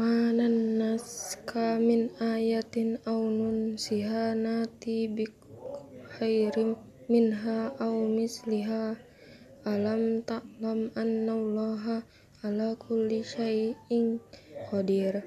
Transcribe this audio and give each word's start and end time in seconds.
Manan 0.00 0.80
naska 0.80 1.76
min 1.76 2.08
ayatin 2.16 2.96
aw 3.04 3.20
nunsiha 3.20 4.32
nati 4.32 5.04
bi 5.12 5.28
minha 7.12 7.58
aw 7.76 7.96
misliha. 8.08 8.96
Alam 9.68 10.24
ta'lam 10.24 10.88
annallaha 10.96 12.00
ala 12.40 12.72
kulli 12.80 13.20
syai'in 13.20 14.24
qadir. 14.72 15.20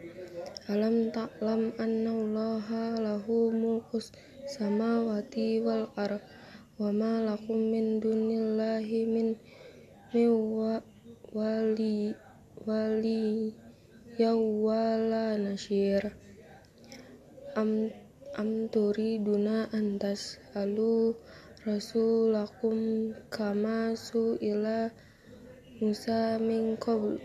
Alam 0.73 1.13
ta'lam 1.13 1.69
annallaha 1.77 2.97
lahu 2.97 3.53
mulkus 3.53 4.09
samawati 4.49 5.61
wal 5.61 5.85
ar 5.93 6.17
wa 6.81 6.89
ma 6.89 7.21
lakum 7.21 7.69
min 7.69 8.01
dunillahi 8.01 9.05
min 9.05 9.37
wali 11.29 12.17
wali 12.65 13.53
yawwala 14.21 15.41
nasyir 15.41 16.13
am 17.57 17.89
am 18.37 18.69
turiduna 18.69 19.69
antas. 19.73 20.37
Alu 20.53 21.17
rasulakum 21.65 23.09
kama 23.33 23.97
su 23.97 24.37
ila 24.37 24.89
Musa 25.81 26.37
min 26.37 26.77
qabl. 26.77 27.17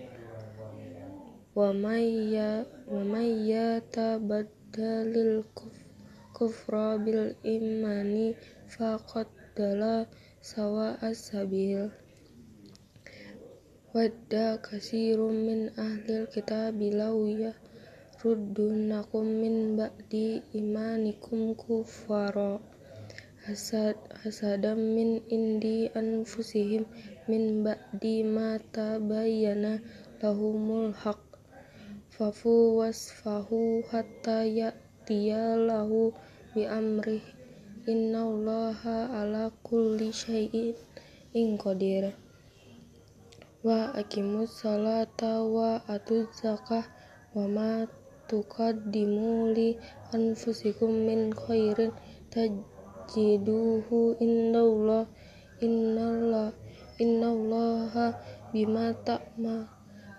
Wa 1.52 1.72
mayya 1.76 2.64
wa 2.88 3.02
mayya 3.04 3.84
kufra 6.36 6.96
bil 7.02 7.34
imani 7.42 8.36
faqad 8.70 9.26
dala 9.56 10.06
sawa 10.38 10.94
as-sabil 11.02 11.90
wadda 13.96 14.60
kasirum 14.60 15.48
min 15.48 15.72
ahlil 15.80 16.28
kitabi 16.28 16.92
law 16.92 17.16
yaruddunakum 17.24 19.24
min 19.24 19.80
ba'di 19.80 20.44
imanikum 20.52 21.56
kuffara 21.56 22.60
hasad 23.48 23.96
hasadam 24.20 24.92
min 24.92 25.24
indi 25.32 25.88
anfusihim. 25.96 26.84
Min 27.32 27.64
ba'di 27.64 28.24
ma 28.24 28.60
tabayyana 28.76 29.80
lahumul 30.20 30.92
haq. 30.92 31.20
Fafu 32.12 32.76
wasfahu 32.76 33.80
hatta 33.88 34.44
ya'tiyalahu 34.44 36.12
bi 36.52 36.68
amrih. 36.68 37.24
Innallaha 37.88 39.16
ala 39.16 39.48
kulli 39.64 40.12
syai'in 40.12 41.48
qadir 41.56 42.12
wa 43.66 43.90
aqimus 43.90 44.62
salata 44.62 45.42
wa 45.42 45.82
atuz 45.90 46.30
zakah 46.38 46.86
wa 47.34 47.50
ma 47.50 47.70
tuqaddimu 48.30 49.50
li 49.50 49.74
anfusikum 50.14 50.94
min 51.02 51.34
khairin 51.34 51.90
tajiduhu 52.30 54.14
indallah 54.22 55.10
innallah 55.58 56.54
innallaha 57.02 58.14
bima 58.54 58.94
ta'ma 59.02 59.66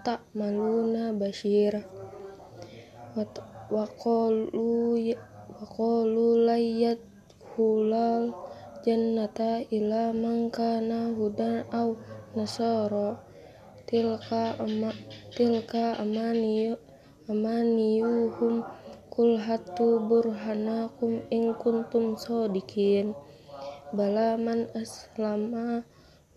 ta'maluna 0.04 1.16
basyir 1.16 1.80
wa 3.16 3.86
qalu 3.96 5.16
wa 5.48 5.64
qalu 5.64 6.28
layyat 6.44 7.00
hulal 7.56 8.36
jannata 8.84 9.64
ila 9.72 10.12
man 10.12 10.52
kana 10.52 11.16
hudan 11.16 11.64
aw 11.72 11.96
nasara 12.36 13.29
tilka 13.90 14.54
ama 14.62 14.94
tilka 15.34 15.98
amaniyu 15.98 16.78
amaniyuhum 17.26 18.62
kul 19.10 19.34
hatu 19.42 19.98
burhanakum 20.06 21.26
in 21.34 21.58
kuntum 21.58 22.14
sodikin 22.14 23.18
bala 23.90 24.38
man 24.38 24.70
aslama 24.78 25.82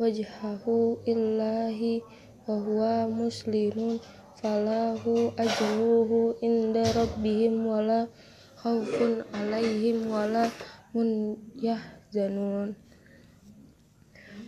wajhahu 0.01 0.97
illahi 1.05 2.01
wa 2.49 2.57
huwa 2.57 3.05
muslimun 3.13 4.01
falahu 4.41 5.37
ajruhu 5.37 6.33
inda 6.41 6.89
rabbihim 6.97 7.69
wala 7.69 8.09
khaufun 8.57 9.21
alaihim 9.37 10.09
wala 10.09 10.49
mun 10.97 11.37
yahzanun 11.61 12.73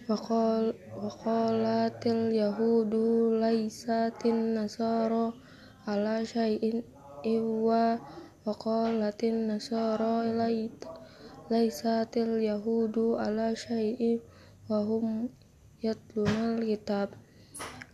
Waqalatil 0.04 2.28
yahudu 2.36 3.40
laisatin 3.40 4.52
nasara 4.52 5.32
ala 5.88 6.20
syai'in 6.20 6.84
iwa 7.24 7.96
waqalatin 8.44 9.48
nasara 9.48 10.28
laisatil 11.48 12.36
yahudu 12.36 13.16
ala 13.16 13.56
syai'in 13.56 14.20
wa 14.68 14.84
hum 14.84 15.32
yatlunal 15.80 16.60
kitab 16.60 17.16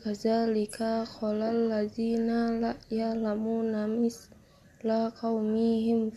kadzalika 0.03 1.07
qalal 1.07 1.71
ladzina 1.71 2.59
la 2.59 2.75
ya'lamuna 2.91 3.87
misla 3.87 5.15
qaumihim 5.15 6.11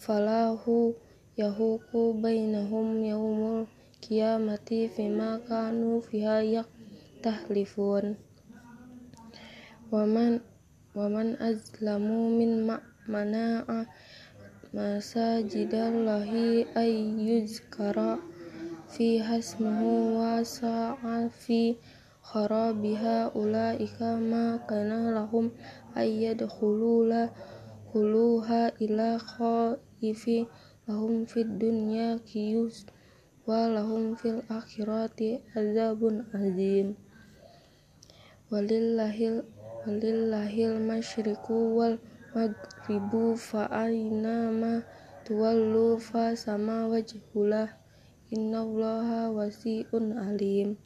falahu 0.00 0.96
yahuku 1.36 2.16
bainahum 2.16 3.04
yaumul 3.04 3.68
qiyamati 4.02 4.90
fima 4.94 5.38
kanu 5.48 6.02
fiha 6.02 6.42
yaktahlifun 6.42 8.18
waman 9.94 10.42
waman 10.98 11.38
azlamu 11.38 12.34
min 12.34 12.66
mana'a 13.06 13.86
masajidallahi 14.74 16.64
ay 16.74 16.94
yuzkara 17.28 18.18
fi 18.92 19.22
hasmuhu 19.22 20.18
wa 20.18 20.42
sa'a 20.42 21.30
fi 21.30 21.78
kharabiha 22.24 23.30
ulaika 23.38 24.16
ma 24.16 24.56
kana 24.68 25.12
lahum 25.16 25.52
ay 25.92 26.24
yadkhulula 26.24 27.30
khuluha 27.92 28.72
ila 28.80 29.20
khaifi 29.20 30.48
lahum 30.88 31.28
fid 31.28 31.48
dunya 31.60 32.16
kiyus 32.24 32.88
walahum 33.42 34.14
fil 34.14 34.38
akhirati 34.46 35.42
azabun 35.58 36.22
azim. 36.30 36.94
Walillahil 38.54 39.42
walillahil 39.82 40.78
masyriqu 40.78 41.74
wal 41.74 41.98
maghribu 42.38 43.34
fa 43.34 43.66
aina 43.66 44.54
ma 44.54 44.86
tuwallu 45.26 45.98
fa 45.98 46.38
sama 46.38 46.86
wajhulah. 46.86 47.66
Innallaha 48.32 49.28
wasi'un 49.34 50.16
alim. 50.16 50.80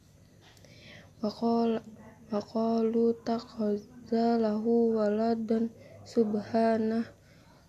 Waqala 1.22 1.84
waqalu 2.32 3.14
takhazza 3.22 4.40
lahu 4.40 4.96
waladan 4.98 5.70
subhanah 6.02 7.06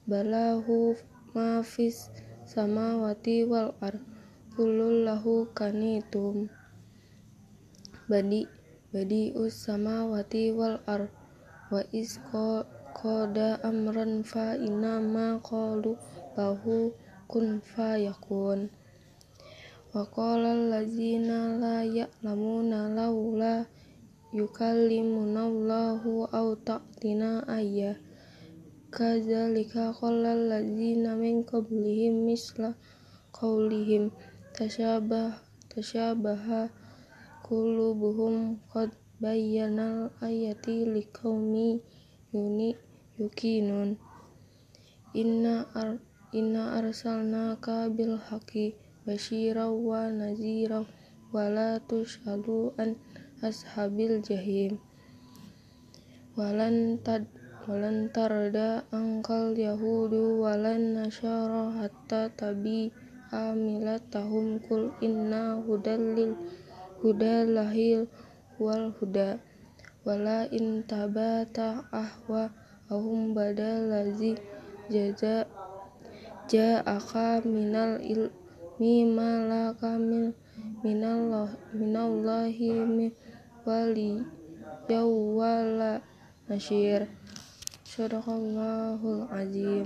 balahu 0.09 0.97
ma 1.37 1.61
fis 1.61 2.09
samawati 2.47 3.45
wal 3.45 3.75
ardh 3.83 4.16
kulul 4.57 5.05
lahu 5.05 5.45
kanitum. 5.53 6.49
Badi 8.09 8.49
badi 8.89 9.29
us 9.37 9.53
samawati 9.53 10.49
wal 10.49 10.81
ar 10.89 11.13
wa 11.69 11.85
is 11.93 12.17
qada 12.97 13.61
amran 13.61 14.25
fa 14.25 14.57
inna 14.57 14.97
ma 14.97 15.37
qalu 15.45 15.93
lahu 16.33 16.89
kun 17.29 17.61
fayakun 17.61 18.73
wa 19.93 20.01
qala 20.09 20.57
allazina 20.57 21.53
la 21.61 21.85
ya'lamuna 21.85 22.89
laula 22.97 23.69
yukallimuna 24.33 25.45
Allahu 25.53 26.33
aw 26.33 26.57
ta'tina 26.65 27.45
ayya. 27.45 27.93
Kadzalika 28.89 29.93
qala 29.93 30.33
allazina 30.33 31.13
min 31.13 31.45
qablihim 31.45 32.25
misla 32.25 32.73
qaulihim 33.37 34.09
tasyabah 34.57 35.37
tasyabaha 35.69 36.73
qulubuhum 37.45 38.57
qad 38.73 38.89
bayyanal 39.21 40.09
ayati 40.17 40.81
liqaumi 40.89 41.77
yuni 42.33 42.73
yuqinun. 43.21 44.01
Inna 45.13 45.69
ar 45.77 46.01
inna 46.33 46.81
arsalnaka 46.81 47.93
bil 47.93 48.17
haqqi 48.17 48.73
basyira 49.05 49.69
wa 49.69 50.09
nazira 50.09 50.81
wa 51.29 51.45
la 51.53 51.77
an 52.81 52.89
ashabil 53.45 54.17
jahim. 54.25 54.81
Walan 56.33 56.97
tad 57.05 57.29
walan 57.69 58.09
tarda 58.09 58.85
angkal 58.89 59.53
yahudu 59.53 60.41
walan 60.41 60.97
nasyara 60.97 61.77
hatta 61.77 62.33
tabi 62.33 62.89
amilatahum 63.31 64.59
kul 64.65 64.89
inna 65.03 65.61
hudallil 65.61 66.33
hudalahil 67.03 68.09
wal 68.57 68.89
huda. 68.97 69.39
Wala 70.07 70.47
in 70.55 70.87
tabata 70.87 71.83
ahwa 71.91 72.47
ahum 72.87 73.35
badalazi 73.35 74.39
jaza 74.87 75.43
ja'aka 76.47 77.43
minal 77.43 77.99
ilmi 77.99 79.03
malaka 79.03 79.99
min 79.99 80.31
minallah 80.79 81.51
minallahi 81.75 82.71
min 82.87 83.11
wali 83.67 84.23
yawwala 84.87 85.99
nasyir 86.47 87.11
sadaqallahul 87.83 89.27
azim 89.27 89.83